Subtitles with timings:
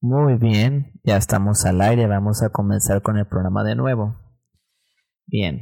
[0.00, 4.14] Muy bien, ya estamos al aire, vamos a comenzar con el programa de nuevo.
[5.26, 5.60] Bien,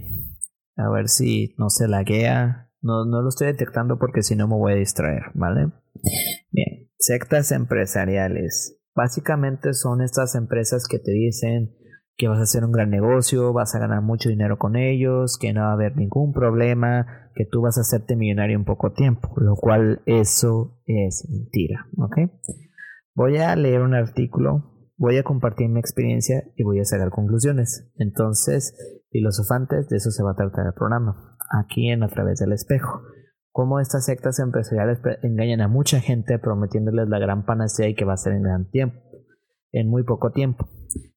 [0.76, 2.70] a ver si no se laguea.
[2.82, 5.72] No, no lo estoy detectando porque si no me voy a distraer, ¿vale?
[6.50, 8.78] Bien, sectas empresariales.
[8.94, 11.74] Básicamente son estas empresas que te dicen
[12.18, 15.54] que vas a hacer un gran negocio, vas a ganar mucho dinero con ellos, que
[15.54, 19.32] no va a haber ningún problema, que tú vas a hacerte millonario en poco tiempo,
[19.36, 22.18] lo cual eso es mentira, ¿ok?
[23.16, 27.90] Voy a leer un artículo, voy a compartir mi experiencia y voy a sacar conclusiones.
[27.96, 28.76] Entonces,
[29.10, 33.00] filosofantes, de eso se va a tratar el programa, aquí en A través del espejo.
[33.52, 38.12] Cómo estas sectas empresariales engañan a mucha gente prometiéndoles la gran panacea y que va
[38.12, 39.00] a ser en gran tiempo,
[39.72, 40.68] en muy poco tiempo.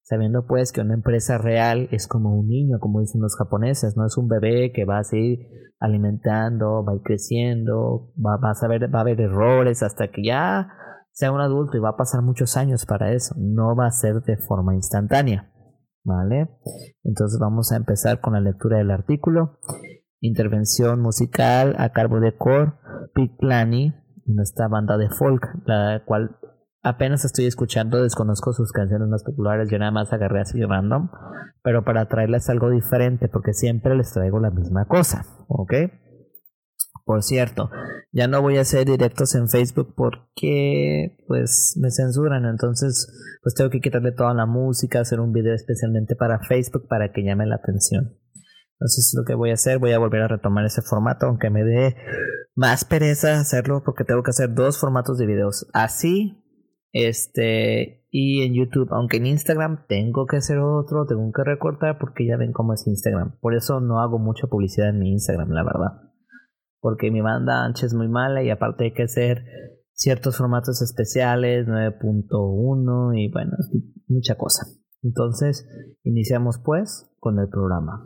[0.03, 4.05] Sabiendo pues que una empresa real es como un niño, como dicen los japoneses, no
[4.05, 5.39] es un bebé que va a seguir
[5.81, 10.69] alimentando, va a ir creciendo, va, a, ver, va a haber errores hasta que ya
[11.19, 14.21] sea un adulto y va a pasar muchos años para eso, no va a ser
[14.21, 15.51] de forma instantánea.
[16.01, 16.49] ¿Vale?
[17.03, 19.59] Entonces vamos a empezar con la lectura del artículo.
[20.21, 22.71] Intervención musical a cargo de Core
[23.13, 23.93] Piklani,
[24.41, 26.37] esta banda de folk, la cual
[26.83, 31.09] apenas estoy escuchando, desconozco sus canciones más populares, yo nada más agarré así random,
[31.61, 35.73] pero para traerles algo diferente, porque siempre les traigo la misma cosa, ¿ok?
[37.09, 37.71] Por cierto,
[38.11, 43.71] ya no voy a hacer directos en Facebook porque pues me censuran, entonces pues tengo
[43.71, 47.55] que quitarle toda la música, hacer un video especialmente para Facebook para que llame la
[47.55, 48.15] atención.
[48.73, 51.63] Entonces lo que voy a hacer, voy a volver a retomar ese formato, aunque me
[51.63, 51.95] dé
[52.53, 55.65] más pereza hacerlo porque tengo que hacer dos formatos de videos.
[55.73, 56.43] Así,
[56.91, 62.27] este, y en YouTube, aunque en Instagram tengo que hacer otro, tengo que recortar porque
[62.27, 63.39] ya ven cómo es Instagram.
[63.39, 66.08] Por eso no hago mucha publicidad en mi Instagram, la verdad
[66.81, 69.43] porque mi banda ancha es muy mala y aparte hay que hacer
[69.99, 73.51] ciertos formatos especiales, 9.1 y bueno,
[74.07, 74.65] mucha cosa.
[75.03, 75.67] Entonces,
[76.03, 78.05] iniciamos pues con el programa.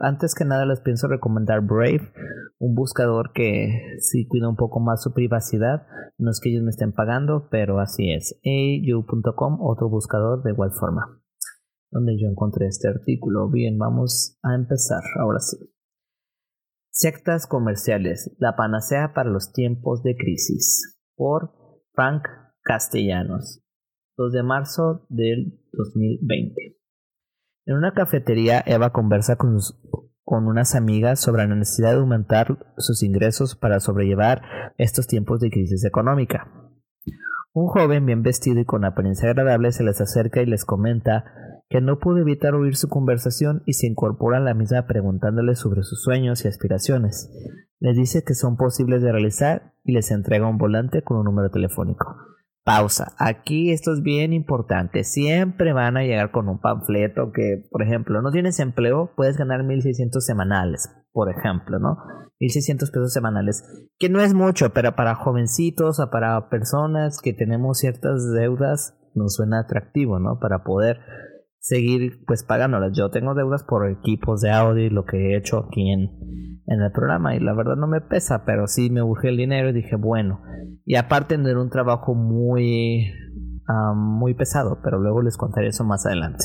[0.00, 2.12] antes que nada les pienso recomendar Brave,
[2.58, 5.86] un buscador que sí cuida un poco más su privacidad.
[6.18, 8.40] No es que ellos me estén pagando, pero así es.
[8.44, 11.20] au.com, otro buscador de igual forma,
[11.90, 13.50] donde yo encontré este artículo.
[13.50, 15.02] Bien, vamos a empezar.
[15.20, 15.56] Ahora sí.
[16.94, 21.54] Sectas comerciales, la panacea para los tiempos de crisis, por
[21.94, 22.24] Frank
[22.62, 23.62] Castellanos,
[24.18, 26.76] 2 de marzo del 2020.
[27.64, 29.56] En una cafetería, Eva conversa con,
[30.22, 34.42] con unas amigas sobre la necesidad de aumentar sus ingresos para sobrellevar
[34.76, 36.52] estos tiempos de crisis económica.
[37.54, 41.24] Un joven bien vestido y con apariencia agradable se les acerca y les comenta
[41.72, 45.82] que no pudo evitar oír su conversación y se incorpora a la misma preguntándole sobre
[45.82, 47.30] sus sueños y aspiraciones.
[47.80, 51.50] Les dice que son posibles de realizar y les entrega un volante con un número
[51.50, 52.14] telefónico.
[52.62, 53.14] Pausa.
[53.18, 55.02] Aquí esto es bien importante.
[55.02, 59.62] Siempre van a llegar con un panfleto que, por ejemplo, no tienes empleo, puedes ganar
[59.62, 61.96] 1.600 semanales, por ejemplo, ¿no?
[62.38, 63.64] 1.600 pesos semanales,
[63.98, 69.34] que no es mucho, pero para jovencitos o para personas que tenemos ciertas deudas, nos
[69.34, 70.38] suena atractivo, ¿no?
[70.38, 70.98] Para poder
[71.62, 72.92] seguir pues pagándolas.
[72.94, 76.10] Yo tengo deudas por equipos de audio y lo que he hecho aquí en,
[76.66, 79.70] en el programa y la verdad no me pesa, pero sí me urge el dinero
[79.70, 80.42] y dije bueno.
[80.84, 83.12] Y aparte de un trabajo muy,
[83.94, 86.44] muy pesado, pero luego les contaré eso más adelante.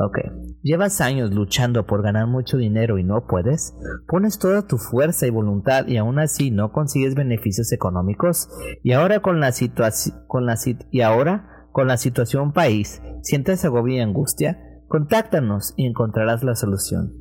[0.00, 0.18] Ok,
[0.62, 3.74] llevas años luchando por ganar mucho dinero y no puedes,
[4.06, 8.48] pones toda tu fuerza y voluntad y aún así no consigues beneficios económicos
[8.84, 10.54] y ahora con la situación con la
[10.92, 14.58] y ahora con la situación país, sientes agobio y angustia,
[14.88, 17.12] contáctanos y encontrarás la solución.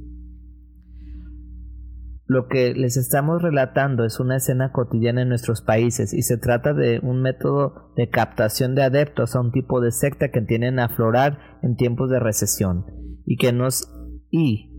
[2.25, 6.73] Lo que les estamos relatando es una escena cotidiana en nuestros países y se trata
[6.73, 10.85] de un método de captación de adeptos a un tipo de secta que tienen a
[10.85, 12.87] aflorar en tiempos de recesión
[13.27, 13.93] y que nos
[14.31, 14.73] y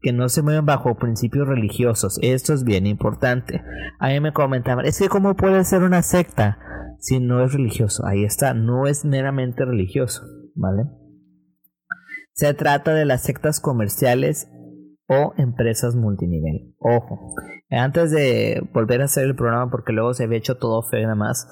[0.00, 2.18] que no se mueven bajo principios religiosos.
[2.20, 3.62] Esto es bien importante.
[4.00, 6.58] A mí me comentaban, es que cómo puede ser una secta
[7.00, 8.06] si no es religioso.
[8.06, 10.22] Ahí está, no es meramente religioso,
[10.54, 10.84] ¿vale?
[12.32, 14.48] Se trata de las sectas comerciales
[15.08, 16.74] o empresas multinivel.
[16.78, 17.34] Ojo,
[17.70, 21.16] antes de volver a hacer el programa, porque luego se había hecho todo feo nada
[21.16, 21.48] más,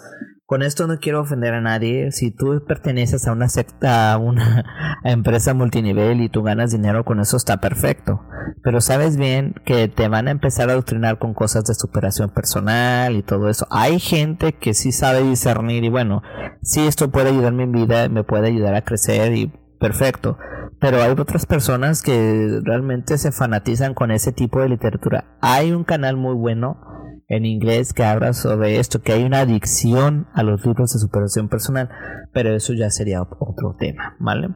[0.49, 2.11] con esto no quiero ofender a nadie.
[2.11, 4.65] Si tú perteneces a una secta, a una
[5.05, 8.23] empresa multinivel y tú ganas dinero con eso, está perfecto.
[8.63, 13.15] Pero sabes bien que te van a empezar a adoctrinar con cosas de superación personal
[13.15, 13.67] y todo eso.
[13.71, 16.23] Hay gente que sí sabe discernir y bueno,
[16.63, 20.39] si esto puede ayudarme en vida, me puede ayudar a crecer y perfecto.
[20.81, 25.37] Pero hay otras personas que realmente se fanatizan con ese tipo de literatura.
[25.43, 26.89] Hay un canal muy bueno
[27.29, 31.49] en inglés que habla sobre esto, que hay una adicción a los libros de superación
[31.49, 31.91] personal,
[32.33, 34.49] pero eso ya sería otro tema, ¿vale?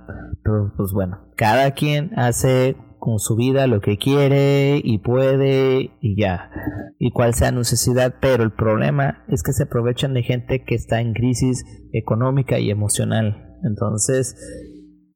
[0.42, 6.18] Pero pues bueno, cada quien hace con su vida lo que quiere y puede y
[6.18, 6.50] ya,
[6.98, 11.00] y cual sea necesidad, pero el problema es que se aprovechan de gente que está
[11.00, 14.34] en crisis económica y emocional, entonces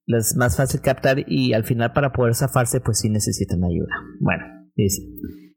[0.07, 3.95] es más fácil captar y al final para poder zafarse pues sí necesitan ayuda.
[4.21, 4.45] Bueno,
[4.77, 5.03] dice,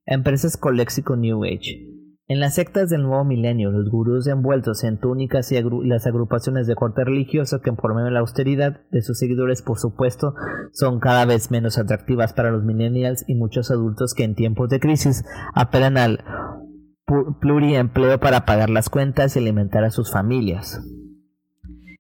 [0.09, 1.85] empresas con léxico New Age.
[2.27, 6.75] En las sectas del nuevo milenio, los gurús envueltos en túnicas y las agrupaciones de
[6.75, 10.35] corte religioso que de la austeridad de sus seguidores, por supuesto,
[10.71, 14.79] son cada vez menos atractivas para los millennials y muchos adultos que en tiempos de
[14.79, 15.23] crisis
[15.55, 16.23] apelan al
[17.41, 20.79] pluriempleo para pagar las cuentas y alimentar a sus familias.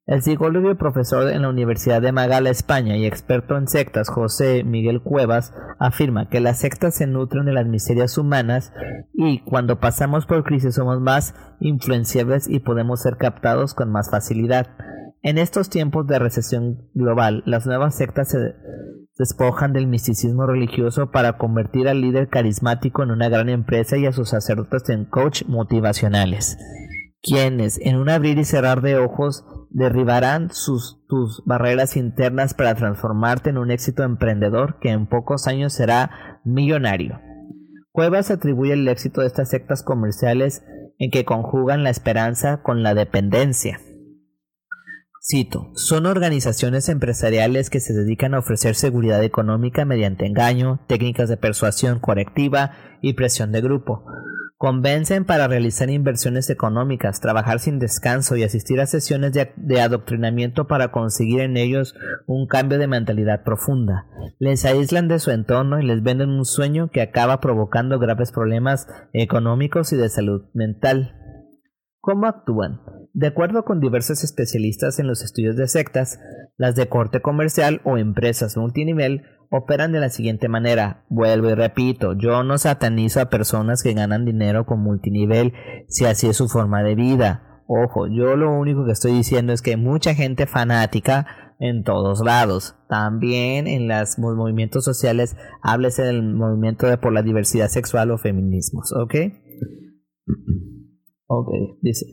[0.09, 4.63] El psicólogo y profesor en la Universidad de Magala, España, y experto en sectas, José
[4.63, 8.73] Miguel Cuevas, afirma que las sectas se nutren de las miserias humanas
[9.13, 14.69] y cuando pasamos por crisis somos más influenciables y podemos ser captados con más facilidad.
[15.21, 18.55] En estos tiempos de recesión global, las nuevas sectas se
[19.19, 24.11] despojan del misticismo religioso para convertir al líder carismático en una gran empresa y a
[24.11, 26.57] sus sacerdotes en coach motivacionales,
[27.21, 33.57] quienes en un abrir y cerrar de ojos derribarán tus barreras internas para transformarte en
[33.57, 37.19] un éxito emprendedor que en pocos años será millonario.
[37.91, 40.63] Cuevas atribuye el éxito de estas sectas comerciales
[40.99, 43.79] en que conjugan la esperanza con la dependencia.
[45.21, 51.37] Cito, son organizaciones empresariales que se dedican a ofrecer seguridad económica mediante engaño, técnicas de
[51.37, 54.05] persuasión correctiva y presión de grupo,
[54.61, 60.91] Convencen para realizar inversiones económicas, trabajar sin descanso y asistir a sesiones de, adoctrinamiento para
[60.91, 61.95] conseguir en ellos
[62.27, 64.05] un cambio de mentalidad profunda.
[64.37, 68.85] Les aíslan de su entorno y les venden un sueño que acaba provocando graves problemas
[69.13, 71.15] económicos y de salud mental.
[72.01, 72.81] ¿Cómo actúan?
[73.13, 76.19] De acuerdo con diversos especialistas en los estudios de sectas,
[76.57, 81.05] las de corte comercial o empresas multinivel operan de la siguiente manera.
[81.09, 85.53] Vuelvo y repito, yo no satanizo a personas que ganan dinero con multinivel
[85.87, 87.63] si así es su forma de vida.
[87.67, 91.27] Ojo, yo lo único que estoy diciendo es que hay mucha gente fanática
[91.59, 92.75] en todos lados.
[92.87, 98.93] También en los movimientos sociales, háblese del movimiento de por la diversidad sexual o feminismos,
[98.93, 99.15] ¿ok?
[101.27, 101.49] Ok,
[101.81, 102.05] dice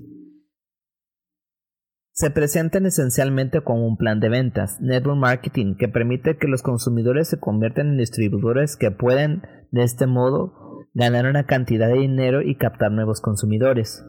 [2.17, 7.29] se presentan esencialmente como un plan de ventas, network marketing, que permite que los consumidores
[7.29, 10.55] se conviertan en distribuidores que pueden, de este modo,
[10.95, 14.03] ganar una cantidad de dinero y captar nuevos consumidores.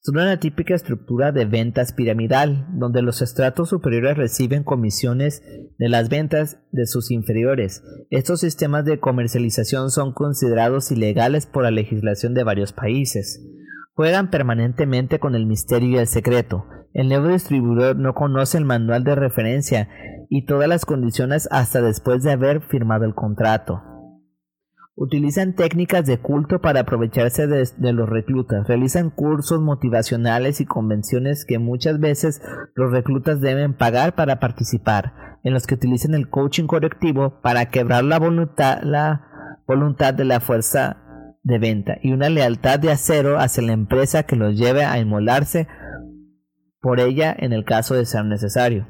[0.00, 5.40] Son una típica estructura de ventas piramidal, donde los estratos superiores reciben comisiones
[5.78, 7.84] de las ventas de sus inferiores.
[8.10, 13.46] Estos sistemas de comercialización son considerados ilegales por la legislación de varios países.
[13.92, 19.02] Juegan permanentemente con el misterio y el secreto, el nuevo distribuidor no conoce el manual
[19.02, 19.88] de referencia
[20.30, 23.82] y todas las condiciones hasta después de haber firmado el contrato.
[24.96, 28.68] Utilizan técnicas de culto para aprovecharse de, los reclutas.
[28.68, 32.40] Realizan cursos motivacionales y convenciones que muchas veces
[32.76, 38.04] los reclutas deben pagar para participar, en los que utilizan el coaching correctivo para quebrar
[38.04, 40.98] la voluntad, la voluntad de la fuerza
[41.42, 45.66] de venta y una lealtad de acero hacia la empresa que los lleve a inmolarse
[46.84, 48.86] por ella en el caso de ser necesario.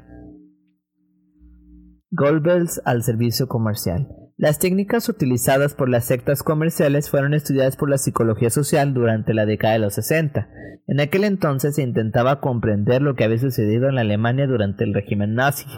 [2.11, 4.09] Goldbells al servicio comercial.
[4.35, 9.45] Las técnicas utilizadas por las sectas comerciales fueron estudiadas por la psicología social durante la
[9.45, 10.45] década de los 60.
[10.87, 14.93] En aquel entonces se intentaba comprender lo que había sucedido en la Alemania durante el
[14.93, 15.69] régimen nazi.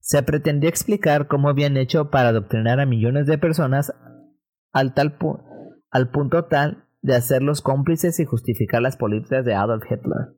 [0.00, 3.94] Se pretendía explicar cómo habían hecho para adoctrinar a millones de personas
[4.72, 5.16] al, tal
[5.90, 10.37] al punto tal de hacerlos cómplices y justificar las políticas de Adolf Hitler.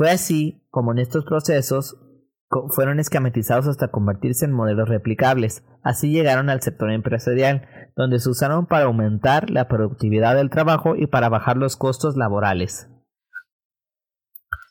[0.00, 1.98] Fue así como en estos procesos
[2.74, 5.62] fueron esquematizados hasta convertirse en modelos replicables.
[5.82, 11.06] Así llegaron al sector empresarial, donde se usaron para aumentar la productividad del trabajo y
[11.06, 12.88] para bajar los costos laborales.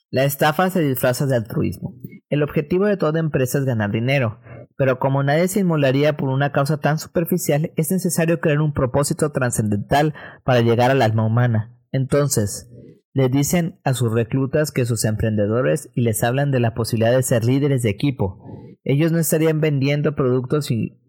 [0.09, 1.93] La estafa se disfraza de altruismo.
[2.29, 4.39] El objetivo de toda empresa es ganar dinero,
[4.77, 9.31] pero como nadie se inmolaría por una causa tan superficial, es necesario crear un propósito
[9.31, 11.75] trascendental para llegar al alma humana.
[11.91, 12.68] Entonces,
[13.13, 17.23] le dicen a sus reclutas que sus emprendedores y les hablan de la posibilidad de
[17.23, 18.43] ser líderes de equipo.
[18.83, 20.99] Ellos no estarían vendiendo productos y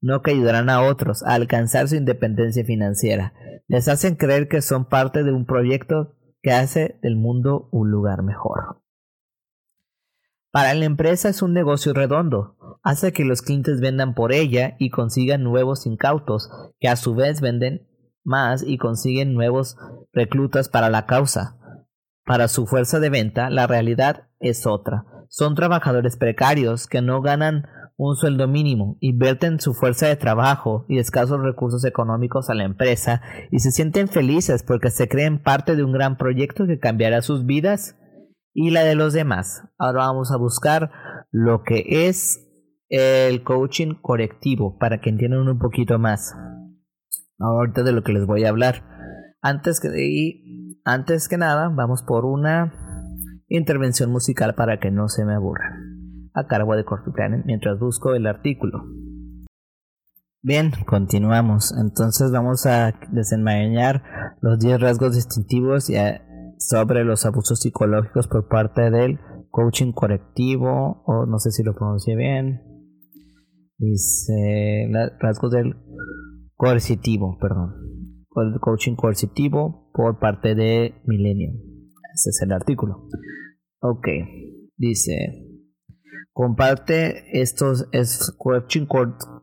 [0.00, 3.34] no que ayudarán a otros a alcanzar su independencia financiera.
[3.68, 8.22] Les hacen creer que son parte de un proyecto que hace del mundo un lugar
[8.22, 8.82] mejor.
[10.50, 12.56] Para la empresa es un negocio redondo.
[12.82, 17.40] Hace que los clientes vendan por ella y consigan nuevos incautos, que a su vez
[17.40, 17.88] venden
[18.24, 19.76] más y consiguen nuevos
[20.12, 21.58] reclutas para la causa.
[22.24, 25.04] Para su fuerza de venta, la realidad es otra.
[25.28, 27.64] Son trabajadores precarios que no ganan
[27.96, 33.22] un sueldo mínimo, invierten su fuerza de trabajo y escasos recursos económicos a la empresa
[33.50, 37.44] y se sienten felices porque se creen parte de un gran proyecto que cambiará sus
[37.44, 37.96] vidas
[38.54, 39.62] y la de los demás.
[39.78, 40.90] Ahora vamos a buscar
[41.30, 42.48] lo que es
[42.88, 46.34] el coaching correctivo para que entiendan un poquito más
[47.42, 48.84] ahorita de lo que les voy a hablar.
[49.40, 52.72] Antes que, y antes que nada, vamos por una
[53.48, 55.76] intervención musical para que no se me aburra.
[56.34, 58.84] A cargo de Coffee Planet mientras busco el artículo.
[60.40, 61.72] Bien, continuamos.
[61.78, 64.02] Entonces vamos a desenmarañar
[64.40, 65.88] los 10 rasgos distintivos
[66.58, 69.20] sobre los abusos psicológicos por parte del
[69.50, 72.62] coaching correctivo, o no sé si lo pronuncié bien.
[73.78, 74.88] Dice
[75.20, 75.74] rasgos del
[76.62, 77.74] coercitivo, perdón.
[78.60, 81.56] Coaching coercitivo por parte de Millennium.
[82.14, 83.08] Ese es el artículo.
[83.80, 84.06] Ok,
[84.76, 85.44] dice,
[86.32, 88.86] comparte estos, es coaching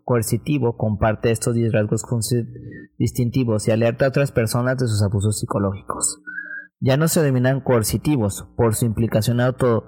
[0.05, 2.05] coercitivo, comparte estos 10 rasgos
[2.97, 6.21] distintivos y alerta a otras personas de sus abusos psicológicos.
[6.79, 9.83] Ya no se denominan coercitivos por su implicación auto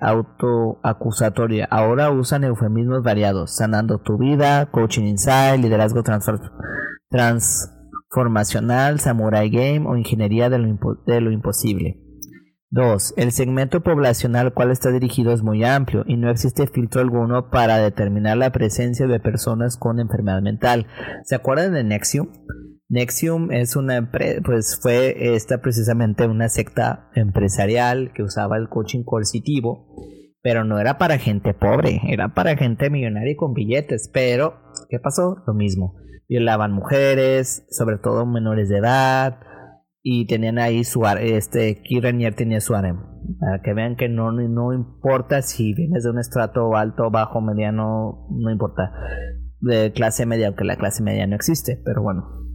[0.00, 1.66] autoacusatoria.
[1.70, 10.50] Ahora usan eufemismos variados, sanando tu vida, coaching inside, liderazgo transformacional, samurai game o ingeniería
[10.50, 12.02] de lo, imposible.
[12.70, 13.14] 2.
[13.16, 17.50] El segmento poblacional al cual está dirigido es muy amplio y no existe filtro alguno
[17.50, 20.88] para determinar la presencia de personas con enfermedad mental.
[21.24, 22.28] ¿Se acuerdan de Nexium?
[22.88, 24.12] Nexium es una
[24.44, 29.96] pues fue esta precisamente una secta empresarial que usaba el coaching coercitivo,
[30.40, 35.00] pero no era para gente pobre, era para gente millonaria y con billetes, pero ¿qué
[35.00, 35.42] pasó?
[35.46, 35.96] Lo mismo.
[36.28, 39.40] Violaban mujeres, sobre todo menores de edad,
[40.02, 42.98] y tenían ahí su este Kiranier tenía su harem.
[43.40, 48.28] Para que vean que no, no importa si vienes de un estrato alto, bajo, mediano,
[48.30, 48.92] no importa.
[49.58, 52.45] De clase media, aunque la clase media no existe, pero bueno,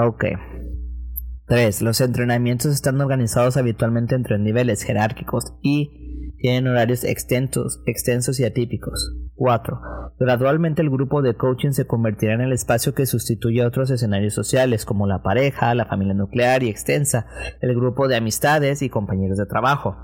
[0.00, 0.24] Ok.
[1.46, 1.82] 3.
[1.82, 8.44] Los entrenamientos están organizados habitualmente en tres niveles jerárquicos y tienen horarios extensos, extensos y
[8.44, 9.16] atípicos.
[9.34, 9.80] 4.
[10.20, 14.34] Gradualmente el grupo de coaching se convertirá en el espacio que sustituye a otros escenarios
[14.34, 17.26] sociales como la pareja, la familia nuclear y extensa,
[17.60, 19.96] el grupo de amistades y compañeros de trabajo.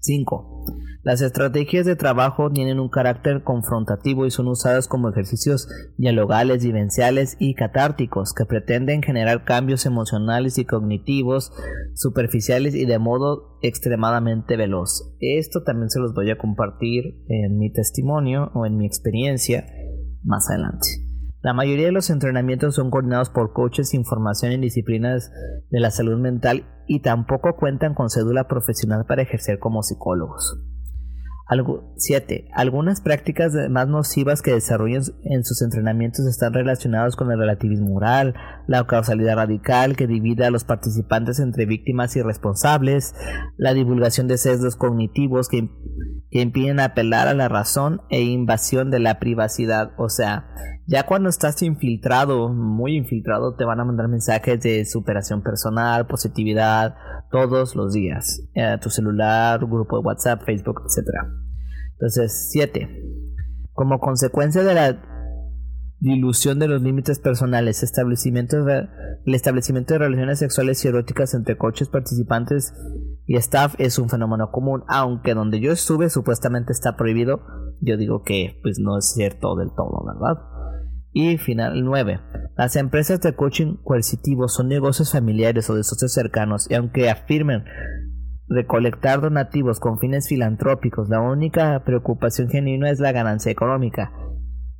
[0.00, 0.64] 5.
[1.04, 5.68] Las estrategias de trabajo tienen un carácter confrontativo y son usadas como ejercicios
[5.98, 11.52] dialogales, vivenciales y catárticos que pretenden generar cambios emocionales y cognitivos
[11.92, 15.14] superficiales y de modo extremadamente veloz.
[15.20, 19.66] Esto también se los voy a compartir en mi testimonio o en mi experiencia
[20.22, 20.88] más adelante.
[21.42, 25.30] La mayoría de los entrenamientos son coordinados por coaches sin formación en disciplinas
[25.68, 30.73] de la salud mental y tampoco cuentan con cédula profesional para ejercer como psicólogos.
[31.96, 32.48] 7.
[32.54, 38.34] Algunas prácticas más nocivas que desarrollan en sus entrenamientos están relacionadas con el relativismo moral,
[38.66, 43.14] la causalidad radical que divide a los participantes entre víctimas y responsables,
[43.56, 45.68] la divulgación de sesgos cognitivos que,
[46.30, 49.92] que impiden apelar a la razón e invasión de la privacidad.
[49.98, 50.46] O sea,
[50.86, 56.94] ya cuando estás infiltrado, muy infiltrado, te van a mandar mensajes de superación personal, positividad,
[57.30, 58.42] todos los días.
[58.56, 61.08] A tu celular, grupo de WhatsApp, Facebook, etc.
[61.92, 63.02] Entonces, 7.
[63.72, 65.02] Como consecuencia de la
[66.00, 71.88] dilución de los límites personales, establecimiento el establecimiento de relaciones sexuales y eróticas entre coches
[71.88, 72.74] participantes
[73.26, 77.40] y staff es un fenómeno común, aunque donde yo estuve supuestamente está prohibido,
[77.80, 80.53] yo digo que pues no es cierto del todo, ¿verdad?
[81.16, 82.20] Y final 9.
[82.56, 87.64] Las empresas de coaching coercitivo son negocios familiares o de socios cercanos y aunque afirmen
[88.48, 94.12] recolectar donativos con fines filantrópicos, la única preocupación genuina es la ganancia económica.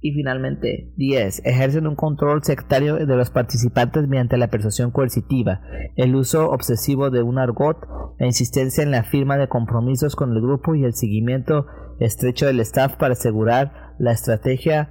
[0.00, 1.46] Y finalmente, 10.
[1.46, 5.60] Ejercen un control sectario de los participantes mediante la persuasión coercitiva,
[5.94, 7.78] el uso obsesivo de un argot,
[8.18, 11.66] la insistencia en la firma de compromisos con el grupo y el seguimiento
[12.00, 14.90] estrecho del staff para asegurar la estrategia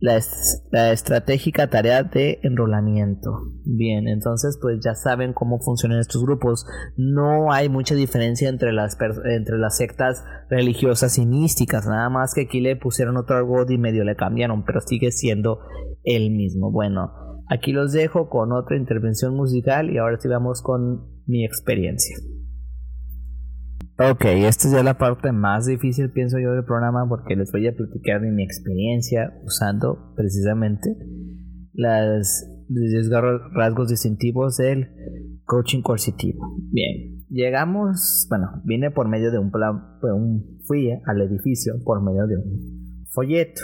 [0.00, 3.30] la, estratégica tarea de enrolamiento.
[3.64, 6.66] Bien, entonces pues ya saben cómo funcionan estos grupos.
[6.96, 12.42] No hay mucha diferencia entre las, entre las sectas religiosas y místicas, nada más que
[12.42, 15.60] aquí le pusieron otro algo y medio le cambiaron, pero sigue siendo
[16.04, 16.70] el mismo.
[16.70, 17.10] Bueno,
[17.48, 22.16] aquí los dejo con otra intervención musical y ahora sí vamos con mi experiencia.
[24.00, 27.66] Ok, esta es ya la parte más difícil, pienso yo, del programa, porque les voy
[27.66, 30.96] a platicar de mi experiencia usando precisamente
[31.72, 33.10] las 10
[33.54, 34.86] rasgos distintivos del
[35.44, 36.54] coaching coercitivo.
[36.70, 42.28] Bien, llegamos, bueno, vine por medio de un plan, un, fui al edificio por medio
[42.28, 43.62] de un folleto.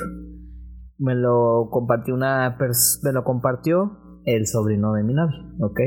[0.99, 2.59] Me lo compartió una
[3.05, 5.81] me lo compartió el sobrino de mi novia, ¿ok?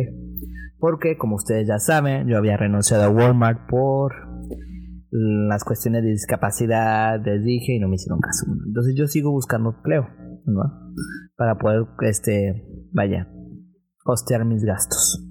[0.80, 4.27] Porque como ustedes ya saben, yo había renunciado a Walmart por
[5.12, 8.46] las cuestiones de discapacidad, les dije y no me hicieron caso.
[8.66, 10.08] Entonces yo sigo buscando empleo,
[10.46, 10.64] ¿no?
[11.36, 13.28] Para poder, este, vaya,
[14.04, 15.24] costear mis gastos.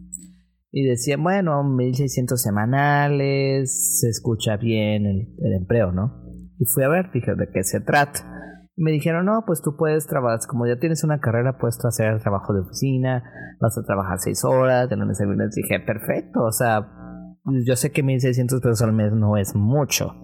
[0.73, 6.23] Y decía, bueno, 1600 semanales, se escucha bien el, empleo, ¿no?
[6.59, 8.37] Y fui a ver, dije, ¿de qué se trata?
[8.77, 12.53] me dijeron, no, pues tú puedes trabajar, como ya tienes una carrera, puedes hacer trabajo
[12.53, 13.25] de oficina,
[13.59, 15.55] vas a trabajar seis horas, de lunes a.
[15.55, 16.87] Dije, perfecto, o sea,
[17.65, 20.15] yo sé que 1600 pesos al mes no es mucho,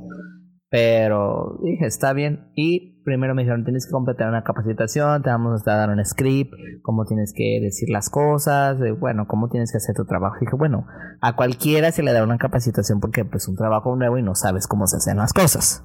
[0.71, 2.51] pero dije, está bien.
[2.55, 6.53] Y primero me dijeron, tienes que completar una capacitación, te vamos a dar un script,
[6.83, 10.37] cómo tienes que decir las cosas, bueno, cómo tienes que hacer tu trabajo.
[10.41, 10.87] dije, bueno,
[11.21, 14.67] a cualquiera se le da una capacitación porque pues un trabajo nuevo y no sabes
[14.67, 15.85] cómo se hacen las cosas.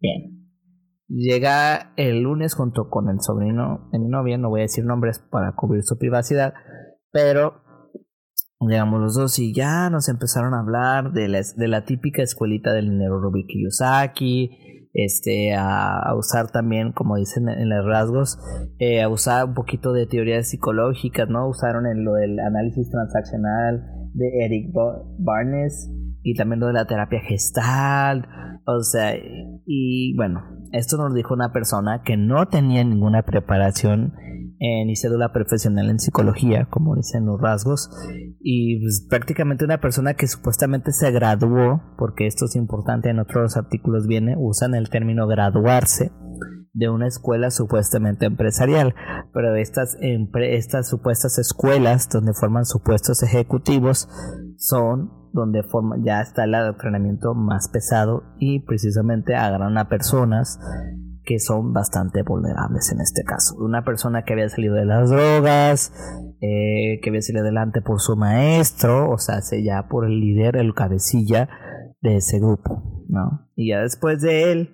[0.00, 0.36] Bien.
[1.08, 5.20] Llega el lunes junto con el sobrino de mi novia, no voy a decir nombres
[5.20, 6.52] para cubrir su privacidad,
[7.12, 7.62] pero
[8.60, 12.72] Llegamos los dos y ya nos empezaron a hablar de la, de la típica escuelita
[12.72, 14.50] del dinero Rubik Kiyosaki,
[14.94, 18.38] este, a, usar también, como dicen en los rasgos,
[18.78, 21.46] eh, a usar un poquito de teorías psicológicas, ¿no?
[21.48, 23.84] Usaron en lo del análisis transaccional
[24.14, 24.72] de Eric
[25.18, 28.26] Barnes y también lo de la terapia gestal,
[28.66, 29.12] o sea,
[29.66, 30.40] y bueno,
[30.72, 34.14] esto nos dijo una persona que no tenía ninguna preparación
[34.58, 37.90] ni cédula profesional en psicología, como dicen los rasgos,
[38.48, 43.56] y pues, prácticamente una persona que supuestamente se graduó, porque esto es importante, en otros
[43.56, 46.12] artículos viene, usan el término graduarse
[46.72, 48.94] de una escuela supuestamente empresarial,
[49.34, 54.08] pero estas, estas supuestas escuelas donde forman supuestos ejecutivos
[54.58, 60.60] son donde forma, ya está el adoctrinamiento más pesado y precisamente agarran a personas
[61.26, 63.56] que son bastante vulnerables en este caso.
[63.58, 65.92] Una persona que había salido de las drogas,
[66.40, 70.72] eh, que había salido adelante por su maestro, o sea, ya por el líder, el
[70.72, 71.48] cabecilla
[72.00, 73.48] de ese grupo, ¿no?
[73.56, 74.72] Y ya después de él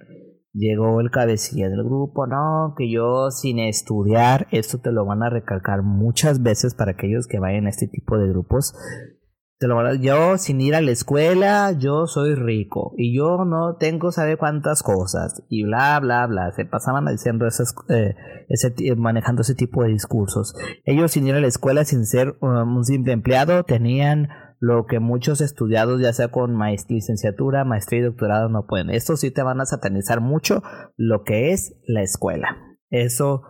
[0.52, 5.30] llegó el cabecilla del grupo, no, que yo sin estudiar, esto te lo van a
[5.30, 8.74] recalcar muchas veces para aquellos que vayan a este tipo de grupos,
[10.00, 14.82] yo sin ir a la escuela, yo soy rico y yo no tengo sabe cuántas
[14.82, 16.50] cosas y bla bla bla.
[16.52, 18.14] Se pasaban diciendo esas, eh,
[18.48, 20.54] ese, manejando ese tipo de discursos.
[20.84, 25.00] Ellos sin ir a la escuela, sin ser um, un simple empleado, tenían lo que
[25.00, 28.90] muchos estudiados, ya sea con maestría, licenciatura, maestría y doctorado, no pueden.
[28.90, 30.62] Esto sí te van a satanizar mucho
[30.96, 32.56] lo que es la escuela.
[32.88, 33.42] Eso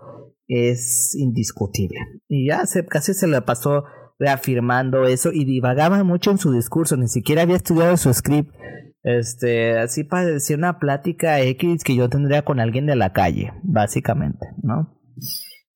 [0.48, 1.98] es indiscutible.
[2.28, 3.84] Y ya se, casi se le pasó
[4.18, 8.54] reafirmando eso y divagaba mucho en su discurso, ni siquiera había estudiado su script.
[9.02, 14.46] Este, así parecía una plática X que yo tendría con alguien de la calle, básicamente,
[14.62, 14.96] ¿no?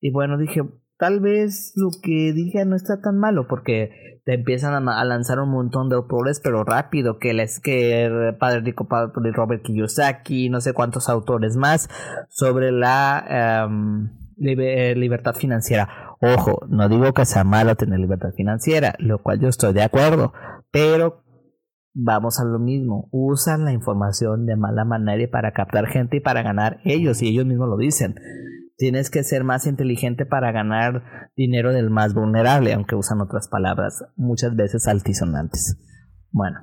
[0.01, 0.62] Y bueno, dije,
[0.99, 3.90] tal vez lo que dije no está tan malo porque
[4.25, 8.88] te empiezan a, lanzar un montón de autores pero rápido que les que Padre Rico
[8.88, 11.88] Padre Robert Kiyosaki no sé cuántos autores más
[12.29, 19.22] sobre la em, libertad financiera Ojo, no digo que sea malo tener libertad financiera, lo
[19.22, 20.33] cual yo estoy de acuerdo,
[20.70, 21.24] pero
[21.94, 26.42] vamos a lo mismo, usan la información de mala manera para captar gente y para
[26.42, 28.14] ganar ellos, y ellos mismos lo dicen.
[28.76, 34.05] Tienes que ser más inteligente para ganar dinero del más vulnerable, aunque usan otras palabras
[34.16, 35.79] muchas veces altisonantes.
[36.31, 36.59] Bueno,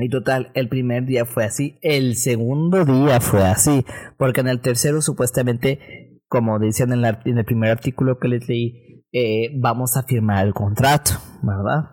[0.00, 3.84] y total, el primer día fue así, el segundo día fue así,
[4.16, 9.50] porque en el tercero supuestamente como decían en, el primer artículo que les leí, eh,
[9.58, 11.12] vamos a firmar el contrato,
[11.42, 11.90] ¿verdad?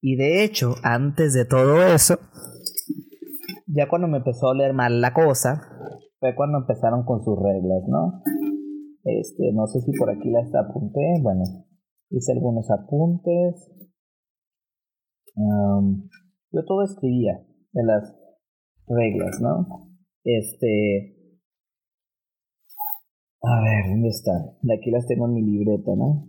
[0.00, 2.18] Y de hecho, antes de todo eso,
[3.66, 5.62] ya cuando me empezó a leer mal la cosa,
[6.18, 8.22] fue cuando empezaron con sus reglas, ¿no?
[9.04, 11.44] Este, no sé si por aquí las apunté, bueno,
[12.10, 13.70] hice algunos apuntes.
[15.36, 18.16] yo todo escribía de las
[18.86, 19.90] reglas, ¿no?
[20.24, 21.13] Este,
[23.46, 24.56] a ver, ¿dónde están?
[24.62, 26.28] De aquí las tengo en mi libreta, ¿no?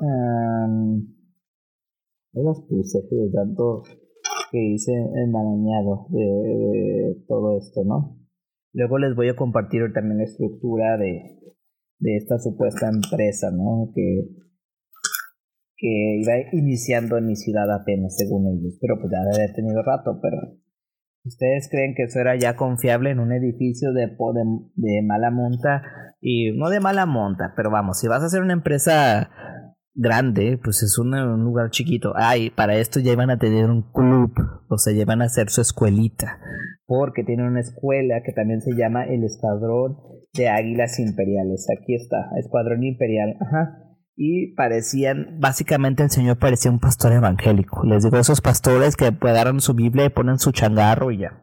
[0.00, 1.16] Um,
[2.32, 3.82] las puse de tanto
[4.50, 8.18] que hice enmarañado de, de, todo esto, ¿no?
[8.72, 11.38] Luego les voy a compartir también la estructura de,
[11.98, 13.90] de esta supuesta empresa, ¿no?
[13.94, 14.28] Que,
[15.76, 18.78] que iba iniciando en mi ciudad apenas, según ellos.
[18.80, 20.36] Pero pues ya haber tenido rato, pero
[21.26, 24.06] ¿Ustedes creen que eso era ya confiable en un edificio de,
[24.76, 25.82] de, mala monta?
[26.20, 29.28] Y no de mala monta, pero vamos, si vas a hacer una empresa
[29.94, 31.10] grande, pues es un,
[31.42, 32.12] lugar chiquito.
[32.14, 34.32] Ay, para esto ya iban a tener un club,
[34.68, 36.38] o sea, ya iban a hacer su escuelita,
[36.86, 39.96] porque tienen una escuela que también se llama el Escuadrón
[40.32, 41.66] de Águilas Imperiales.
[41.76, 43.36] Aquí está, Escuadrón Imperial.
[43.40, 43.85] Ajá
[44.16, 47.84] y parecían, básicamente el Señor parecía un pastor evangélico.
[47.84, 51.42] Les digo, esos pastores que agarran su Biblia y ponen su changarro y ya.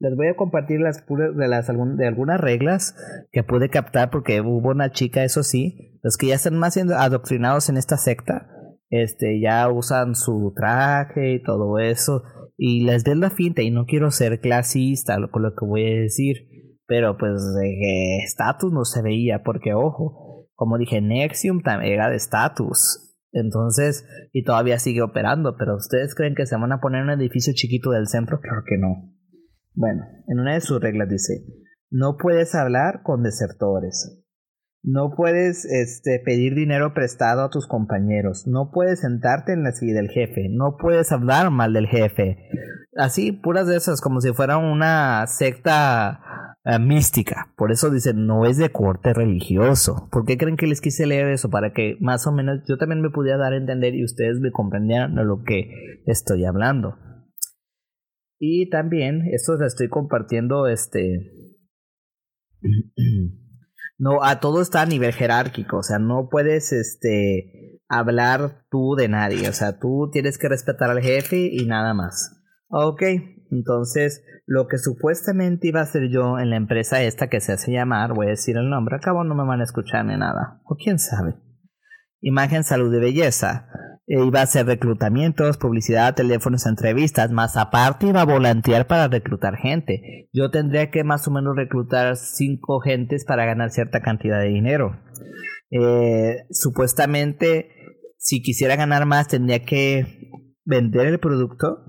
[0.00, 2.94] Les voy a compartir las de, las, de algunas reglas
[3.32, 7.68] que pude captar porque hubo una chica, eso sí, los que ya están más adoctrinados
[7.68, 8.46] en esta secta,
[8.90, 12.22] este, ya usan su traje y todo eso,
[12.56, 16.00] y les den la finta, y no quiero ser clasista con lo que voy a
[16.00, 16.36] decir,
[16.86, 20.27] pero pues de estatus no se veía, porque ojo,
[20.58, 23.14] como dije, Nexium era de estatus.
[23.30, 27.20] Entonces, y todavía sigue operando, pero ¿ustedes creen que se van a poner en un
[27.20, 28.40] edificio chiquito del centro?
[28.40, 29.14] Claro que no.
[29.74, 31.44] Bueno, en una de sus reglas dice,
[31.90, 34.24] no puedes hablar con desertores.
[34.82, 38.48] No puedes este, pedir dinero prestado a tus compañeros.
[38.48, 40.48] No puedes sentarte en la silla del jefe.
[40.50, 42.36] No puedes hablar mal del jefe.
[42.96, 46.20] Así, puras de esas, como si fuera una secta
[46.68, 47.54] eh, mística.
[47.56, 50.08] Por eso dicen, no es de corte religioso.
[50.12, 51.48] ¿Por qué creen que les quise leer eso?
[51.48, 54.52] Para que más o menos yo también me pudiera dar a entender y ustedes me
[54.52, 55.70] comprendieran de lo que
[56.04, 56.96] estoy hablando.
[58.38, 61.32] Y también, esto lo estoy compartiendo, este...
[63.98, 69.08] no, a todo está a nivel jerárquico, o sea, no puedes, este, hablar tú de
[69.08, 72.42] nadie, o sea, tú tienes que respetar al jefe y nada más.
[72.68, 73.02] Ok,
[73.50, 77.70] entonces, lo que supuestamente iba a ser yo en la empresa esta que se hace
[77.70, 80.74] llamar, voy a decir el nombre, acabo no me van a escuchar ni nada, o
[80.74, 81.34] quién sabe.
[82.22, 83.68] Imagen, salud y belleza.
[84.06, 89.56] E iba a hacer reclutamientos, publicidad, teléfonos, entrevistas, más aparte iba a volantear para reclutar
[89.56, 90.30] gente.
[90.32, 94.98] Yo tendría que más o menos reclutar cinco gentes para ganar cierta cantidad de dinero.
[95.70, 97.68] Eh, supuestamente,
[98.16, 100.06] si quisiera ganar más, tendría que
[100.64, 101.84] vender el producto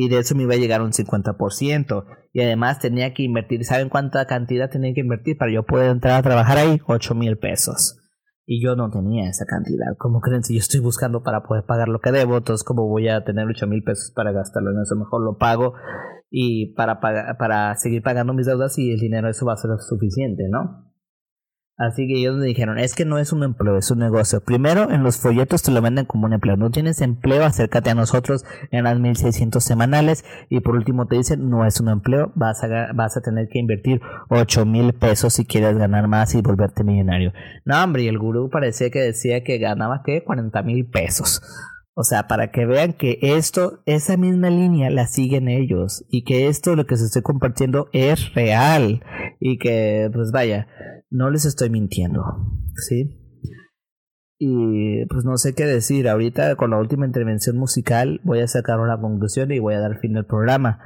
[0.00, 2.04] y de eso me iba a llegar un 50%.
[2.32, 6.20] Y además tenía que invertir, ¿saben cuánta cantidad tenía que invertir para yo poder entrar
[6.20, 6.78] a trabajar ahí?
[6.86, 7.98] 8 mil pesos.
[8.46, 9.96] Y yo no tenía esa cantidad.
[9.98, 10.44] ¿Cómo creen?
[10.44, 13.48] Si yo estoy buscando para poder pagar lo que debo, entonces ¿cómo voy a tener
[13.48, 14.94] 8 mil pesos para gastarlo en eso?
[14.94, 15.74] Mejor lo pago
[16.30, 20.44] y para, para seguir pagando mis deudas y el dinero eso va a ser suficiente,
[20.48, 20.92] ¿no?
[21.78, 24.40] Así que ellos me dijeron, es que no es un empleo, es un negocio.
[24.40, 26.56] Primero, en los folletos te lo venden como un empleo.
[26.56, 30.24] No tienes empleo, acércate a nosotros en las 1600 semanales.
[30.50, 33.60] Y por último te dicen, no es un empleo, vas a, vas a tener que
[33.60, 37.32] invertir 8 mil pesos si quieres ganar más y volverte millonario.
[37.64, 40.24] No, hombre, y el gurú parecía que decía que ganaba, ¿qué?
[40.24, 41.40] 40 mil pesos.
[41.94, 46.46] O sea, para que vean que esto, esa misma línea la siguen ellos y que
[46.46, 49.02] esto, lo que se estoy compartiendo es real
[49.40, 50.68] y que, pues vaya,
[51.10, 52.22] no les estoy mintiendo,
[52.74, 53.24] ¿sí?
[54.38, 56.08] Y pues no sé qué decir.
[56.08, 59.98] Ahorita con la última intervención musical voy a sacar una conclusión y voy a dar
[59.98, 60.80] fin al programa.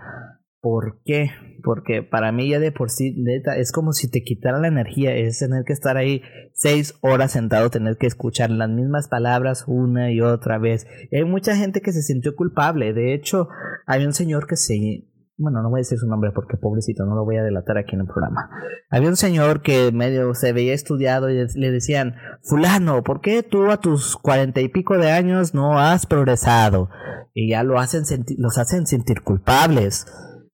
[0.60, 1.30] ¿Por qué?
[1.64, 5.14] Porque para mí ya de por sí, neta, es como si te quitara la energía,
[5.14, 6.22] es tener que estar ahí
[6.54, 10.86] seis horas sentado, tener que escuchar las mismas palabras una y otra vez.
[11.12, 12.92] Hay mucha gente que se sintió culpable.
[12.94, 13.48] De hecho,
[13.86, 15.04] hay un señor que se
[15.38, 17.94] bueno, no voy a decir su nombre porque pobrecito, no lo voy a delatar aquí
[17.94, 18.50] en el programa.
[18.90, 23.70] Había un señor que medio se veía estudiado y le decían, fulano, ¿por qué tú
[23.70, 26.90] a tus cuarenta y pico de años no has progresado?
[27.34, 28.04] Y ya lo hacen
[28.36, 30.06] los hacen sentir culpables.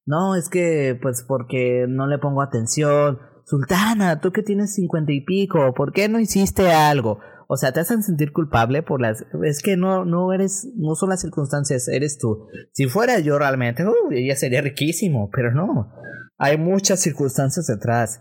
[0.07, 3.19] No, es que pues porque no le pongo atención.
[3.45, 7.19] Sultana, tú que tienes cincuenta y pico, ¿por qué no hiciste algo?
[7.51, 9.25] O sea, te hacen sentir culpable por las...
[9.43, 12.47] Es que no, no eres, no son las circunstancias, eres tú.
[12.73, 15.91] Si fuera yo realmente, uh, ya sería riquísimo, pero no.
[16.37, 18.21] Hay muchas circunstancias detrás.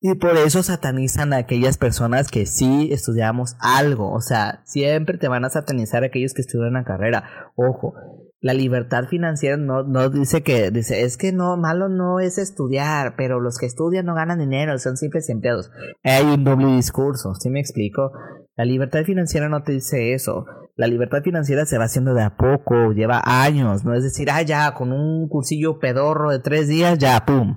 [0.00, 4.12] Y por eso satanizan a aquellas personas que sí estudiamos algo.
[4.12, 7.24] O sea, siempre te van a satanizar aquellos que estudian una carrera.
[7.56, 7.94] Ojo,
[8.40, 13.14] la libertad financiera no, no dice que, dice, es que no, malo no es estudiar,
[13.16, 15.70] pero los que estudian no ganan dinero, son simples empleados.
[16.04, 18.12] Hay un doble discurso, ¿sí me explico?
[18.54, 20.44] La libertad financiera no te dice eso.
[20.76, 24.42] La libertad financiera se va haciendo de a poco, lleva años, no es decir, ah,
[24.42, 27.56] ya, con un cursillo pedorro de tres días, ya, pum.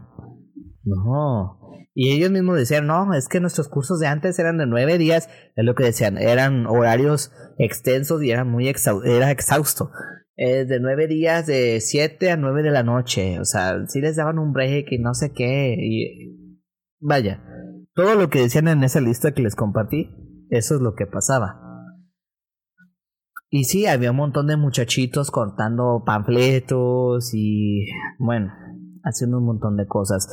[0.86, 1.58] No.
[1.94, 5.30] Y ellos mismos decían, no, es que nuestros cursos de antes eran de nueve días,
[5.58, 8.72] es lo que decían, eran horarios extensos y eran muy
[9.04, 9.92] era exhausto
[10.40, 13.40] de nueve días de siete a nueve de la noche.
[13.40, 15.76] O sea, si les daban un break y no sé qué.
[15.78, 16.56] Y
[17.00, 17.44] vaya,
[17.94, 20.10] todo lo que decían en esa lista que les compartí,
[20.50, 21.62] eso es lo que pasaba.
[23.50, 27.88] Y sí, había un montón de muchachitos cortando panfletos y
[28.20, 28.52] bueno,
[29.04, 30.28] haciendo un montón de cosas.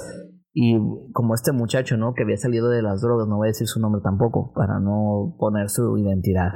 [0.52, 0.76] Y
[1.12, 2.14] como este muchacho, ¿no?
[2.14, 5.34] Que había salido de las drogas, no voy a decir su nombre tampoco, para no
[5.38, 6.50] poner su identidad.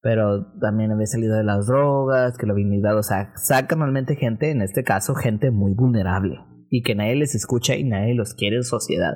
[0.00, 3.00] Pero también había salido de las drogas, que lo habían ayudado.
[3.00, 6.38] O sea, sacan realmente gente, en este caso, gente muy vulnerable.
[6.70, 9.14] Y que nadie les escucha y nadie los quiere en sociedad.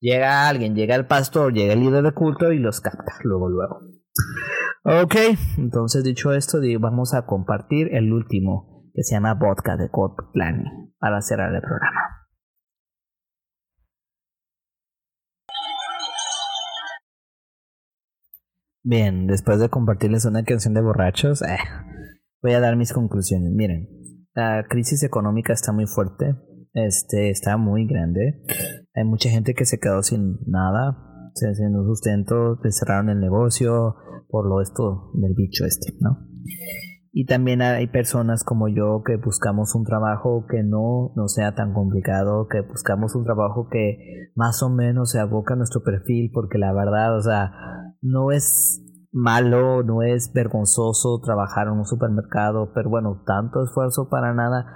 [0.00, 3.80] Llega alguien, llega el pastor, llega el líder de culto y los capta luego, luego.
[4.84, 5.14] Ok,
[5.58, 10.92] entonces dicho esto, vamos a compartir el último, que se llama Vodka de Code Planning,
[10.98, 12.21] para cerrar el programa.
[18.84, 21.56] Bien, después de compartirles una canción de borrachos, eh,
[22.42, 23.52] voy a dar mis conclusiones.
[23.52, 23.88] Miren,
[24.34, 26.34] la crisis económica está muy fuerte,
[26.74, 28.42] este, está muy grande.
[28.94, 30.96] Hay mucha gente que se quedó sin nada,
[31.34, 33.94] sin un sustento, cerraron el negocio
[34.28, 36.26] por lo esto del bicho este, ¿no?
[37.14, 41.74] Y también hay personas como yo que buscamos un trabajo que no, no sea tan
[41.74, 46.56] complicado, que buscamos un trabajo que más o menos se aboca a nuestro perfil, porque
[46.56, 47.52] la verdad, o sea,
[48.02, 54.34] no es malo, no es vergonzoso trabajar en un supermercado, pero bueno, tanto esfuerzo para
[54.34, 54.66] nada.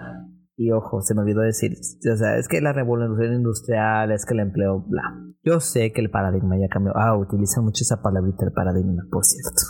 [0.59, 4.35] Y ojo, se me olvidó decir, o sea, es que la revolución industrial, es que
[4.35, 5.03] el empleo, bla.
[5.43, 6.93] Yo sé que el paradigma ya cambió.
[6.97, 9.63] Ah, utilizan mucho esa palabrita, el paradigma, por cierto,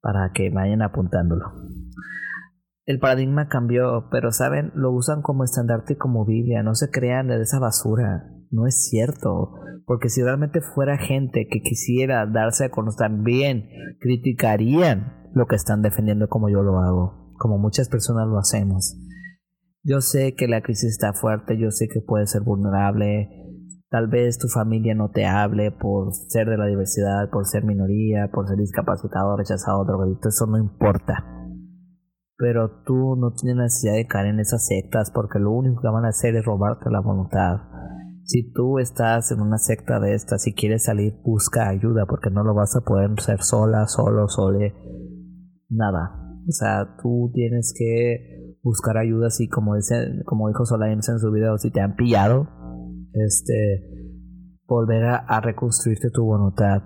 [0.00, 1.44] para que vayan apuntándolo.
[2.86, 7.28] El paradigma cambió, pero saben, lo usan como estandarte y como Biblia, no se crean
[7.28, 9.54] de esa basura, no es cierto,
[9.86, 13.70] porque si realmente fuera gente que quisiera darse a conocer bien,
[14.00, 18.98] criticarían lo que están defendiendo como yo lo hago, como muchas personas lo hacemos.
[19.82, 23.30] Yo sé que la crisis está fuerte, yo sé que puede ser vulnerable.
[23.88, 28.30] Tal vez tu familia no te hable por ser de la diversidad, por ser minoría,
[28.30, 31.43] por ser discapacitado, rechazado, drogadicto, eso no importa.
[32.36, 36.04] Pero tú no tienes necesidad de caer en esas sectas porque lo único que van
[36.04, 37.60] a hacer es robarte la voluntad.
[38.24, 42.42] Si tú estás en una secta de estas y quieres salir, busca ayuda porque no
[42.42, 44.74] lo vas a poder ser sola, solo, sole,
[45.68, 46.24] nada.
[46.46, 49.94] O sea, tú tienes que buscar ayuda así como dice,
[50.24, 52.48] como dijo Solaim en su video, si te han pillado,
[53.12, 53.94] este
[54.66, 56.82] volver a, reconstruirte tu voluntad.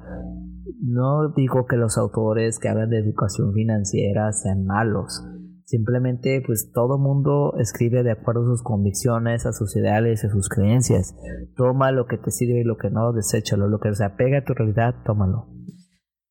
[0.82, 5.24] No digo que los autores que hablan de educación financiera sean malos.
[5.68, 10.48] Simplemente, pues todo mundo escribe de acuerdo a sus convicciones, a sus ideales, a sus
[10.48, 11.14] creencias.
[11.57, 13.68] Toma lo que te sirve y lo que no, deséchalo.
[13.68, 15.48] Lo que se apega a tu realidad, tómalo.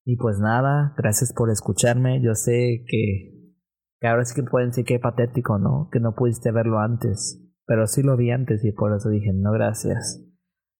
[0.05, 2.19] Y pues nada, gracias por escucharme.
[2.19, 3.37] Yo sé que
[3.99, 5.89] que ahora sí que pueden decir que patético, ¿no?
[5.91, 7.39] Que no pudiste verlo antes.
[7.67, 10.23] Pero sí lo vi antes y por eso dije, no, gracias.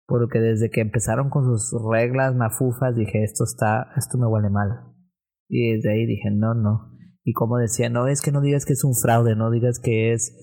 [0.08, 4.96] Porque desde que empezaron con sus reglas mafufas dije, esto está, esto me huele mal.
[5.48, 6.97] Y desde ahí dije, no, no.
[7.28, 10.14] Y como decía, no es que no digas que es un fraude, no digas que
[10.14, 10.34] es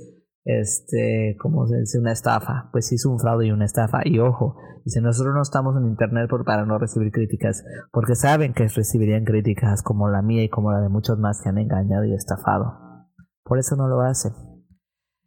[0.44, 2.68] este, como se dice, una estafa.
[2.72, 4.00] Pues sí es un fraude y una estafa.
[4.04, 8.52] Y ojo, dice, nosotros no estamos en internet por, para no recibir críticas, porque saben
[8.52, 12.04] que recibirían críticas como la mía y como la de muchos más que han engañado
[12.04, 12.74] y estafado.
[13.44, 14.32] Por eso no lo hacen.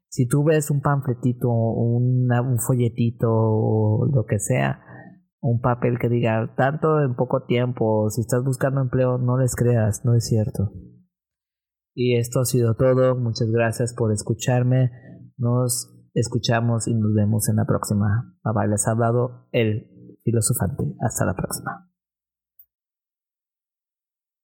[0.10, 4.80] Si tú ves un panfletito, un folletito o lo que sea,
[5.42, 10.06] un papel que diga tanto en poco tiempo, si estás buscando empleo, no les creas,
[10.06, 10.72] no es cierto.
[12.00, 13.16] Y esto ha sido todo.
[13.16, 14.92] Muchas gracias por escucharme.
[15.36, 18.36] Nos escuchamos y nos vemos en la próxima.
[18.44, 18.68] Bye bye.
[18.68, 20.84] Les ha hablado el filosofante.
[21.02, 21.90] Hasta la próxima.